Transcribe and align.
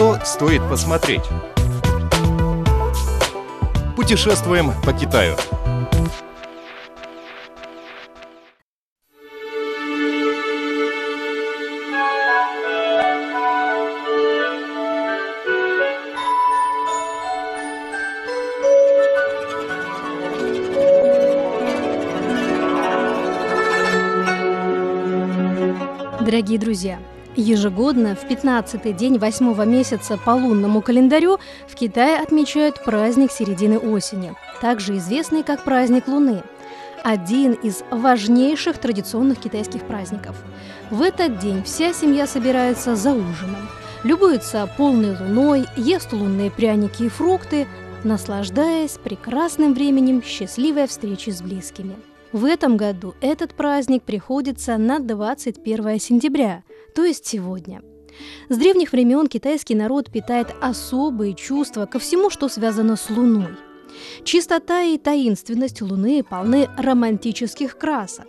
что 0.00 0.18
стоит 0.24 0.66
посмотреть? 0.66 1.20
Путешествуем 3.96 4.72
по 4.82 4.94
Китаю. 4.94 5.36
Дорогие 26.22 26.58
друзья, 26.58 26.98
ежегодно 27.36 28.14
в 28.14 28.24
15-й 28.24 28.92
день 28.92 29.18
восьмого 29.18 29.62
месяца 29.62 30.16
по 30.16 30.30
лунному 30.30 30.82
календарю 30.82 31.38
в 31.68 31.74
Китае 31.74 32.18
отмечают 32.18 32.84
праздник 32.84 33.32
середины 33.32 33.78
осени, 33.78 34.34
также 34.60 34.96
известный 34.96 35.42
как 35.42 35.64
праздник 35.64 36.08
Луны– 36.08 36.42
один 37.02 37.52
из 37.52 37.82
важнейших 37.90 38.78
традиционных 38.78 39.38
китайских 39.38 39.82
праздников. 39.82 40.36
В 40.90 41.02
этот 41.02 41.38
день 41.38 41.62
вся 41.64 41.92
семья 41.92 42.26
собирается 42.26 42.96
за 42.96 43.12
ужином, 43.12 43.68
любуется 44.04 44.68
полной 44.76 45.16
луной, 45.16 45.66
ест 45.76 46.12
лунные 46.12 46.50
пряники 46.50 47.04
и 47.04 47.08
фрукты, 47.08 47.66
наслаждаясь 48.04 48.98
прекрасным 49.02 49.74
временем 49.74 50.22
счастливой 50.22 50.86
встречи 50.86 51.30
с 51.30 51.40
близкими– 51.40 51.96
в 52.32 52.44
этом 52.44 52.76
году 52.76 53.14
этот 53.20 53.54
праздник 53.54 54.04
приходится 54.04 54.76
на 54.76 55.00
21 55.00 55.98
сентября, 55.98 56.62
то 56.94 57.04
есть 57.04 57.26
сегодня. 57.26 57.82
С 58.48 58.56
древних 58.56 58.92
времен 58.92 59.28
китайский 59.28 59.74
народ 59.74 60.10
питает 60.10 60.48
особые 60.60 61.34
чувства 61.34 61.86
ко 61.86 61.98
всему, 61.98 62.30
что 62.30 62.48
связано 62.48 62.96
с 62.96 63.08
Луной. 63.08 63.56
Чистота 64.24 64.82
и 64.82 64.98
таинственность 64.98 65.80
Луны 65.82 66.22
полны 66.22 66.68
романтических 66.76 67.78
красок. 67.78 68.26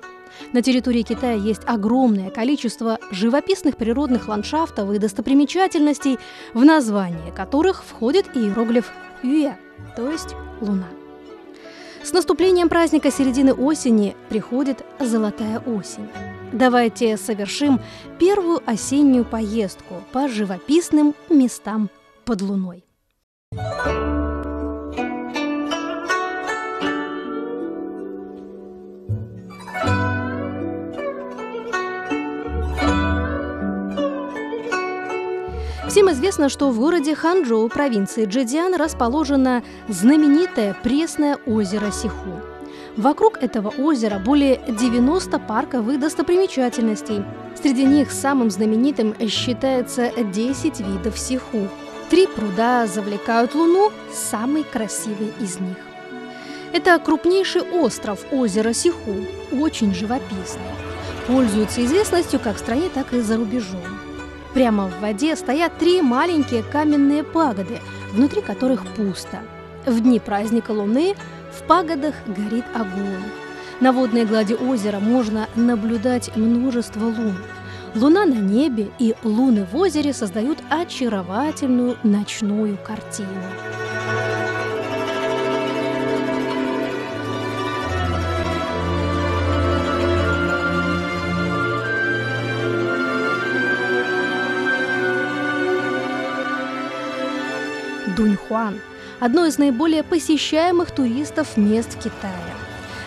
На 0.54 0.62
территории 0.62 1.04
Китая 1.04 1.34
есть 1.34 1.62
огромное 1.66 2.30
количество 2.30 3.00
живописных 3.12 3.78
природных 3.78 4.28
ландшафтов 4.28 4.92
и 4.92 4.98
достопримечательностей, 4.98 6.18
в 6.54 6.64
название 6.64 7.32
которых 7.32 7.84
входит 7.84 8.36
иероглиф 8.36 8.92
«юэ», 9.24 9.56
то 9.96 10.10
есть 10.10 10.36
«луна». 10.62 10.88
С 12.04 12.14
наступлением 12.14 12.68
праздника 12.68 13.12
середины 13.12 13.54
осени 13.54 14.16
приходит 14.30 14.84
золотая 15.00 15.60
осень. 15.60 16.10
Давайте 16.52 17.16
совершим 17.16 17.80
первую 18.20 18.62
осеннюю 18.66 19.24
поездку 19.24 19.96
по 20.12 20.28
живописным 20.28 21.14
местам 21.30 21.90
под 22.26 22.42
луной. 22.42 22.84
Всем 35.88 36.12
известно, 36.12 36.48
что 36.48 36.70
в 36.70 36.80
городе 36.80 37.16
Ханчжоу, 37.16 37.68
провинции 37.68 38.26
Джэдиан, 38.26 38.76
расположено 38.76 39.64
знаменитое 39.88 40.76
пресное 40.84 41.38
озеро 41.46 41.92
Сиху. 41.92 42.40
Вокруг 42.98 43.42
этого 43.42 43.70
озера 43.70 44.20
более 44.20 44.60
90 44.68 45.40
парковых 45.40 46.00
достопримечательностей. 46.00 47.24
Среди 47.62 47.84
них 47.84 48.12
самым 48.12 48.52
знаменитым 48.52 49.16
считается 49.28 50.12
10 50.12 50.80
видов 50.82 51.18
сиху. 51.18 51.68
Три 52.10 52.28
пруда 52.28 52.86
завлекают 52.88 53.56
Луну, 53.56 53.92
самый 54.14 54.64
красивый 54.64 55.34
из 55.40 55.60
них. 55.60 55.78
Это 56.74 57.00
крупнейший 57.00 57.62
остров 57.62 58.20
озера 58.32 58.74
Сиху, 58.74 59.16
очень 59.52 59.94
живописный. 59.94 60.62
Пользуется 61.28 61.84
известностью 61.84 62.40
как 62.40 62.58
в 62.58 62.60
стране, 62.60 62.90
так 62.94 63.14
и 63.14 63.22
за 63.22 63.38
рубежом. 63.38 64.11
Прямо 64.54 64.88
в 64.88 65.00
воде 65.00 65.36
стоят 65.36 65.78
три 65.78 66.02
маленькие 66.02 66.64
каменные 66.64 67.24
пагоды, 67.24 67.80
внутри 68.12 68.42
которых 68.42 68.86
пусто. 68.86 69.40
В 69.86 70.02
дни 70.02 70.20
праздника 70.20 70.72
Луны 70.72 71.16
в 71.58 71.64
пагодах 71.64 72.16
горит 72.28 72.66
огонь. 72.74 73.24
На 73.80 73.92
водной 73.94 74.26
глади 74.26 74.54
озера 74.54 75.00
можно 75.00 75.48
наблюдать 75.56 76.36
множество 76.36 77.06
лун. 77.06 77.38
Луна 77.96 78.26
на 78.26 78.36
небе 78.36 78.90
и 79.00 79.16
луны 79.24 79.66
в 79.66 79.76
озере 79.76 80.14
создают 80.14 80.60
очаровательную 80.70 81.98
ночную 82.04 82.78
картину. 82.78 83.42
Дуньхуан– 98.16 98.80
одно 99.20 99.46
из 99.46 99.58
наиболее 99.58 100.04
посещаемых 100.04 100.92
туристов 100.92 101.56
мест 101.56 101.94
в 101.94 101.98
Китае. 101.98 102.34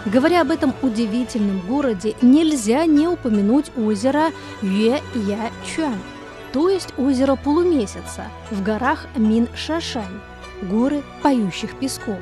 Говоря 0.07 0.43
об 0.43 0.51
этом 0.51 0.75
удивительном 0.83 1.61
городе, 1.61 2.15
нельзя 2.23 2.85
не 2.87 3.09
упомянуть 3.09 3.73
озеро 3.77 4.31
Юэ-Я-Чуан, 4.63 5.99
то 6.53 6.69
есть 6.69 6.91
озеро 6.99 7.37
полумесяца 7.37 8.27
в 8.51 8.63
горах 8.63 9.07
Мин-Шашань, 9.17 10.21
горы 10.63 11.03
поющих 11.23 11.77
песков. 11.79 12.21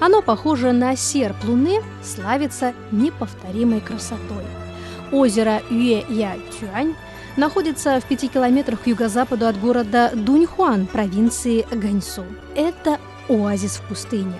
Оно 0.00 0.22
похоже 0.22 0.72
на 0.72 0.94
серп 0.96 1.36
луны, 1.44 1.80
славится 2.04 2.72
неповторимой 2.92 3.80
красотой. 3.80 4.44
Озеро 5.10 5.62
Юэ-Я-Тюань 5.70 6.94
находится 7.38 8.00
в 8.00 8.04
пяти 8.04 8.28
километрах 8.28 8.82
к 8.82 8.86
юго-западу 8.86 9.46
от 9.46 9.58
города 9.58 10.10
Дуньхуан, 10.12 10.86
провинции 10.86 11.66
Ганьсу. 11.70 12.24
Это 12.54 12.98
оазис 13.28 13.76
в 13.76 13.82
пустыне. 13.82 14.34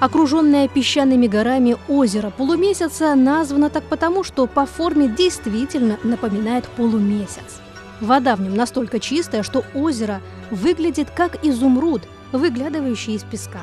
Окруженное 0.00 0.66
песчаными 0.66 1.28
горами 1.28 1.76
озеро 1.86 2.30
полумесяца 2.30 3.14
названо 3.14 3.70
так 3.70 3.84
потому, 3.84 4.24
что 4.24 4.46
по 4.46 4.66
форме 4.66 5.06
действительно 5.06 5.98
напоминает 6.02 6.64
полумесяц. 6.64 7.60
Вода 8.00 8.34
в 8.34 8.40
нем 8.40 8.56
настолько 8.56 8.98
чистая, 8.98 9.44
что 9.44 9.62
озеро 9.74 10.20
выглядит 10.50 11.10
как 11.10 11.44
изумруд, 11.44 12.02
выглядывающий 12.32 13.14
из 13.14 13.22
песка. 13.22 13.60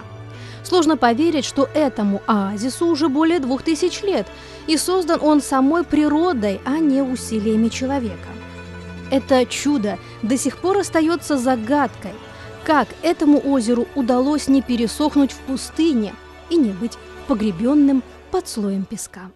Сложно 0.63 0.95
поверить, 0.95 1.43
что 1.43 1.67
этому 1.73 2.21
оазису 2.27 2.85
уже 2.85 3.09
более 3.09 3.39
двух 3.39 3.63
тысяч 3.63 4.01
лет, 4.01 4.27
и 4.67 4.77
создан 4.77 5.19
он 5.21 5.41
самой 5.41 5.83
природой, 5.83 6.61
а 6.63 6.77
не 6.77 7.01
усилиями 7.01 7.69
человека. 7.69 8.29
Это 9.11 9.45
чудо 9.45 9.97
до 10.21 10.37
сих 10.37 10.57
пор 10.57 10.79
остается 10.79 11.37
загадкой. 11.37 12.13
Как 12.63 12.87
этому 13.01 13.41
озеру 13.43 13.87
удалось 13.95 14.47
не 14.47 14.61
пересохнуть 14.61 15.31
в 15.31 15.37
пустыне 15.39 16.13
и 16.49 16.57
не 16.57 16.71
быть 16.71 16.97
погребенным 17.27 18.03
под 18.31 18.47
слоем 18.47 18.85
песка? 18.85 19.31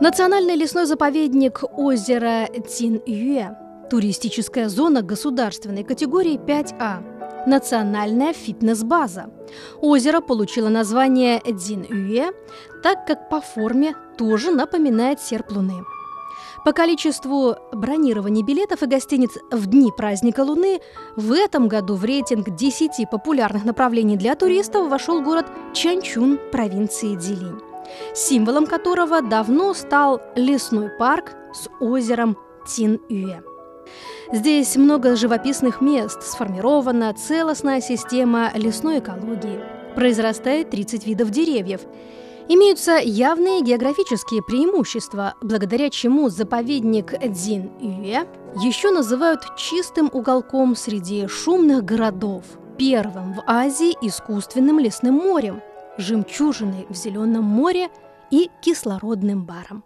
Национальный 0.00 0.54
лесной 0.54 0.86
заповедник 0.86 1.62
озера 1.76 2.48
Цин-Юэ 2.66 3.67
Туристическая 3.90 4.68
зона 4.68 5.00
государственной 5.00 5.82
категории 5.82 6.38
5А. 6.38 7.46
Национальная 7.46 8.34
фитнес-база. 8.34 9.30
Озеро 9.80 10.20
получило 10.20 10.68
название 10.68 11.40
Дин-Юэ, 11.46 12.32
так 12.82 13.06
как 13.06 13.30
по 13.30 13.40
форме 13.40 13.94
тоже 14.18 14.50
напоминает 14.50 15.20
серп 15.20 15.52
Луны. 15.52 15.84
По 16.66 16.72
количеству 16.72 17.56
бронирований 17.72 18.42
билетов 18.42 18.82
и 18.82 18.86
гостиниц 18.86 19.30
в 19.50 19.66
дни 19.66 19.90
праздника 19.96 20.40
Луны 20.40 20.82
в 21.16 21.32
этом 21.32 21.68
году 21.68 21.94
в 21.94 22.04
рейтинг 22.04 22.50
10 22.50 23.08
популярных 23.10 23.64
направлений 23.64 24.18
для 24.18 24.34
туристов 24.34 24.90
вошел 24.90 25.22
город 25.22 25.46
Чанчун 25.72 26.38
провинции 26.52 27.14
Дилинь, 27.14 27.60
символом 28.14 28.66
которого 28.66 29.22
давно 29.22 29.72
стал 29.72 30.20
лесной 30.36 30.90
парк 30.98 31.32
с 31.54 31.70
озером 31.80 32.36
Тин-Юэ. 32.66 33.57
Здесь 34.30 34.76
много 34.76 35.16
живописных 35.16 35.80
мест, 35.80 36.22
сформирована 36.22 37.14
целостная 37.14 37.80
система 37.80 38.50
лесной 38.54 38.98
экологии. 38.98 39.58
Произрастает 39.94 40.68
30 40.68 41.06
видов 41.06 41.30
деревьев. 41.30 41.80
Имеются 42.46 42.98
явные 42.98 43.62
географические 43.62 44.42
преимущества, 44.42 45.34
благодаря 45.40 45.88
чему 45.88 46.28
заповедник 46.28 47.14
Дзин-Юэ 47.14 48.26
еще 48.62 48.90
называют 48.90 49.56
чистым 49.56 50.10
уголком 50.12 50.76
среди 50.76 51.26
шумных 51.26 51.84
городов. 51.84 52.44
первым 52.76 53.32
в 53.32 53.42
Азии 53.46 53.96
искусственным 54.02 54.78
лесным 54.78 55.14
морем, 55.14 55.62
жемчужиной 55.96 56.86
в 56.90 56.94
Зеленом 56.94 57.44
море 57.44 57.88
и 58.30 58.50
кислородным 58.60 59.44
баром. 59.44 59.82